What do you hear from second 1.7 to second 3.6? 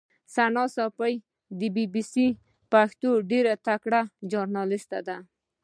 بي بي سي پښتو ډېره